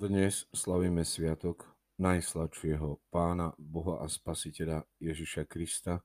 [0.00, 1.68] Dnes slavíme sviatok
[2.00, 6.00] najsladšieho pána, Boha a Spasiteľa Ježiša Krista,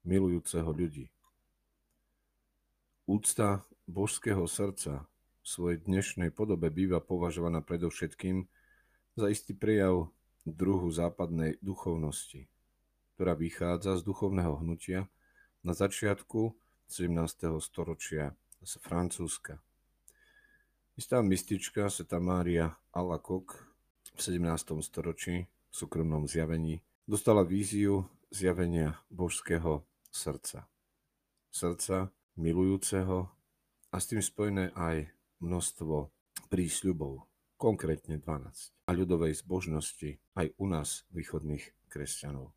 [0.00, 1.12] milujúceho ľudí.
[3.04, 8.48] Úcta božského srdca v svojej dnešnej podobe býva považovaná predovšetkým
[9.12, 10.08] za istý prejav
[10.48, 12.48] druhu západnej duchovnosti,
[13.12, 15.12] ktorá vychádza z duchovného hnutia
[15.60, 16.56] na začiatku
[16.88, 17.12] 17.
[17.60, 18.32] storočia
[18.64, 19.60] z Francúzska.
[20.94, 23.66] Istá mystička Seta Mária Alakok
[24.14, 24.78] v 17.
[24.78, 29.82] storočí v súkromnom zjavení dostala víziu zjavenia božského
[30.14, 30.70] srdca.
[31.50, 33.26] Srdca milujúceho
[33.90, 35.10] a s tým spojené aj
[35.42, 36.14] množstvo
[36.54, 37.26] prísľubov,
[37.58, 42.54] konkrétne 12, a ľudovej zbožnosti aj u nás, východných kresťanov.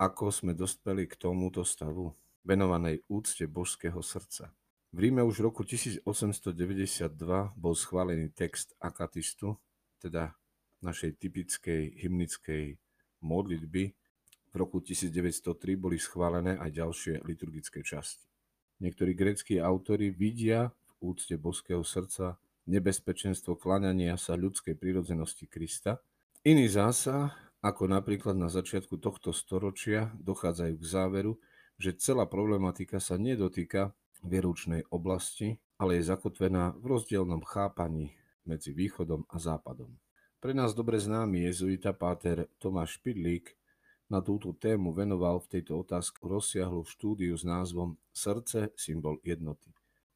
[0.00, 2.16] Ako sme dospeli k tomuto stavu,
[2.48, 4.56] venovanej úcte božského srdca,
[4.88, 6.48] v Ríme už v roku 1892
[7.56, 9.60] bol schválený text akatistu,
[10.00, 10.32] teda
[10.80, 12.80] našej typickej hymnickej
[13.20, 13.84] modlitby.
[14.48, 18.24] V roku 1903 boli schválené aj ďalšie liturgické časti.
[18.80, 20.72] Niektorí gréckí autori vidia
[21.02, 26.00] v úcte boského srdca nebezpečenstvo klaňania sa ľudskej prírodzenosti Krista.
[26.46, 31.32] Iní zasa, ako napríklad na začiatku tohto storočia, dochádzajú k záveru,
[31.76, 33.92] že celá problematika sa nedotýka
[34.24, 38.14] vieručnej oblasti, ale je zakotvená v rozdielnom chápaní
[38.48, 39.94] medzi východom a západom.
[40.38, 43.58] Pre nás dobre známy jezuita páter Tomáš Špidlík
[44.08, 49.68] na túto tému venoval v tejto otázke rozsiahlu štúdiu s názvom Srdce, symbol jednoty.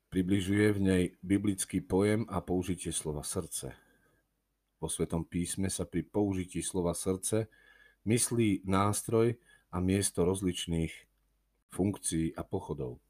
[0.09, 3.73] Približuje v nej biblický pojem a použitie slova srdce.
[4.81, 7.49] Vo Svetom písme sa pri použití slova srdce
[8.09, 9.37] myslí nástroj
[9.73, 10.93] a miesto rozličných
[11.73, 13.01] funkcií a pochodov.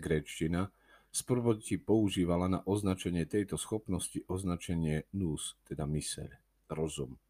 [0.00, 0.72] Gréčtina
[1.12, 6.30] sprvoti používala na označenie tejto schopnosti označenie nous, teda myseľ,
[6.72, 7.20] rozum.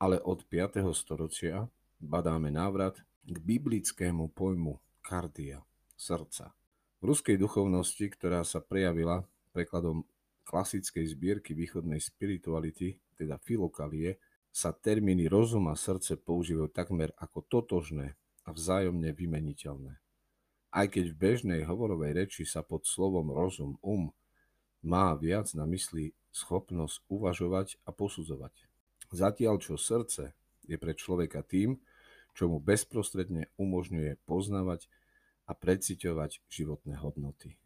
[0.00, 0.82] Ale od 5.
[0.96, 1.68] storočia
[2.00, 5.62] badáme návrat k biblickému pojmu kardia,
[5.94, 6.56] srdca.
[7.00, 10.04] V ruskej duchovnosti, ktorá sa prejavila prekladom
[10.44, 14.18] klasickej zbierky východnej spirituality, teda filokalie,
[14.50, 19.94] sa termíny rozum a srdce používajú takmer ako totožné a vzájomne vymeniteľné.
[20.70, 24.14] Aj keď v bežnej hovorovej reči sa pod slovom rozum, um,
[24.86, 28.54] má viac na mysli schopnosť uvažovať a posudzovať.
[29.10, 30.30] Zatiaľ čo srdce
[30.70, 31.82] je pre človeka tým,
[32.38, 34.86] čo mu bezprostredne umožňuje poznávať
[35.50, 37.58] a preciťovať životné hodnoty.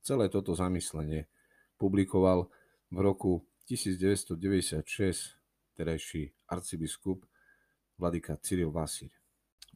[0.00, 1.28] Celé toto zamyslenie
[1.76, 2.48] publikoval
[2.88, 5.36] v roku 1996
[5.76, 7.28] terajší arcibiskup
[8.00, 9.12] Vladika Cyril Vasír.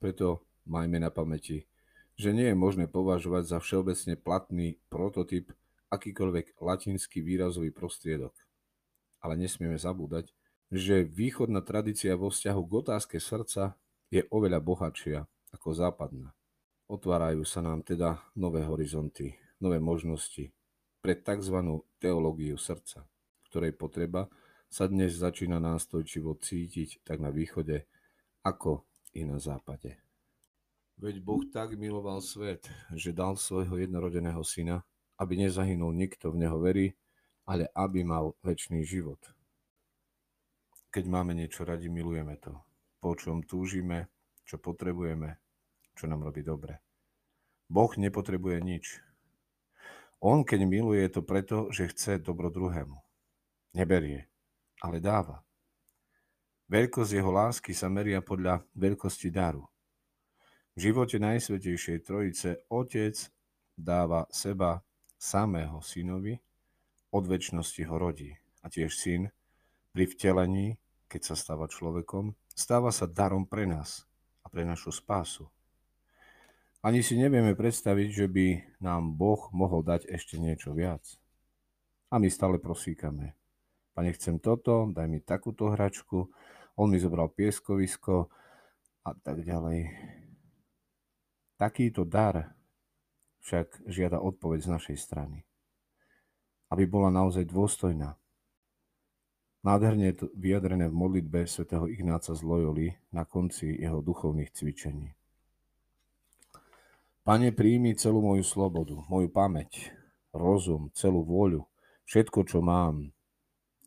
[0.01, 1.69] Preto majme na pamäti
[2.15, 5.51] že nie je možné považovať za všeobecne platný prototyp
[5.91, 8.35] akýkoľvek latinský výrazový prostriedok.
[9.23, 10.31] Ale nesmieme zabúdať,
[10.75, 13.79] že východná tradícia vo vzťahu k otázke srdca
[14.11, 15.19] je oveľa bohatšia
[15.55, 16.35] ako západná.
[16.91, 20.53] Otvárajú sa nám teda nové horizonty, nové možnosti
[21.01, 21.81] pre tzv.
[21.97, 23.07] teológiu srdca,
[23.49, 24.29] ktorej potreba
[24.69, 27.87] sa dnes začína nástojčivo cítiť tak na východe,
[28.43, 30.04] ako i na západe.
[30.95, 34.87] Veď Boh tak miloval svet, že dal svojho jednorodeného syna,
[35.19, 36.95] aby nezahynul nikto v neho verí,
[37.45, 39.19] ale aby mal väčší život.
[40.95, 42.55] Keď máme niečo radi, milujeme to.
[43.03, 44.07] Po čom túžime,
[44.47, 45.43] čo potrebujeme,
[45.99, 46.79] čo nám robí dobre.
[47.67, 49.03] Boh nepotrebuje nič.
[50.23, 52.97] On, keď miluje, je to preto, že chce dobro druhému.
[53.75, 54.31] Neberie,
[54.79, 55.43] ale dáva.
[56.71, 59.69] Veľkosť jeho lásky sa meria podľa veľkosti daru.
[60.75, 63.15] V živote Najsvetejšej Trojice Otec
[63.79, 64.83] dáva seba
[65.15, 66.43] samého synovi,
[67.15, 68.35] od väčšnosti ho rodí.
[68.59, 69.31] A tiež syn
[69.95, 70.75] pri vtelení,
[71.07, 74.03] keď sa stáva človekom, stáva sa darom pre nás
[74.43, 75.47] a pre našu spásu.
[76.83, 78.47] Ani si nevieme predstaviť, že by
[78.83, 81.07] nám Boh mohol dať ešte niečo viac.
[82.11, 83.39] A my stále prosíkame.
[83.95, 86.35] Pane, chcem toto, daj mi takúto hračku,
[86.75, 88.27] on mi zobral pieskovisko
[89.07, 90.24] a tak ďalej.
[91.55, 92.55] Takýto dar
[93.45, 95.45] však žiada odpoveď z našej strany.
[96.73, 98.17] Aby bola naozaj dôstojná.
[99.65, 105.17] Nádherne je to vyjadrené v modlitbe svätého Ignáca z Loyoli na konci jeho duchovných cvičení.
[107.25, 109.97] Pane, príjmi celú moju slobodu, moju pamäť,
[110.37, 111.65] rozum, celú vôľu,
[112.05, 113.17] všetko, čo mám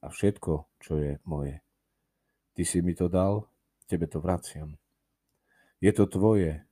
[0.02, 1.62] a všetko, čo je moje.
[2.58, 3.46] Ty si mi to dal,
[3.86, 4.82] tebe to vraciam.
[5.78, 6.67] Je to tvoje,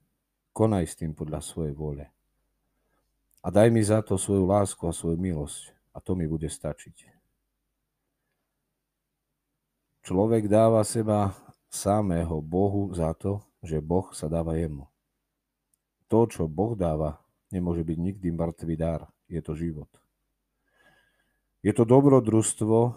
[0.55, 2.07] Konaj s tým podľa svojej vôle.
[3.43, 7.11] A daj mi za to svoju lásku a svoju milosť a to mi bude stačiť.
[10.07, 11.35] Človek dáva seba
[11.67, 14.87] samého Bohu za to, že Boh sa dáva jemu.
[16.07, 17.19] To, čo Boh dáva,
[17.51, 19.11] nemôže byť nikdy mŕtvý dar.
[19.27, 19.89] Je to život.
[21.65, 22.93] Je to dobrodružstvo,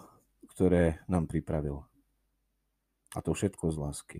[0.53, 1.81] ktoré nám pripravil.
[3.17, 4.19] A to všetko z lásky.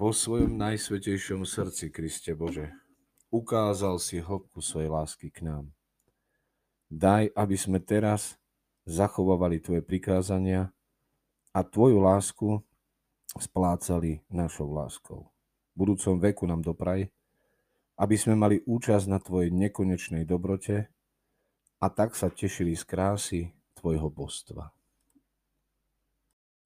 [0.00, 2.72] Vo svojom najsvetejšom srdci, Kriste Bože,
[3.28, 5.76] ukázal si hĺbku svojej lásky k nám.
[6.88, 8.40] Daj, aby sme teraz
[8.88, 10.72] zachovávali Tvoje prikázania
[11.52, 12.64] a Tvoju lásku
[13.36, 15.28] splácali našou láskou.
[15.76, 17.12] V budúcom veku nám dopraj,
[18.00, 20.88] aby sme mali účasť na Tvojej nekonečnej dobrote
[21.76, 23.40] a tak sa tešili z krásy
[23.76, 24.72] Tvojho božstva.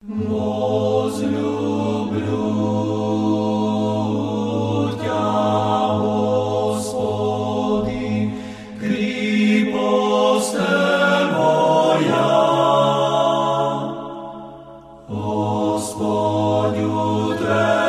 [0.07, 1.19] Môj
[15.07, 17.84] Господь утвердь.